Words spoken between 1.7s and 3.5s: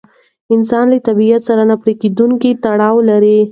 پرېکېدونکی تړاو لري.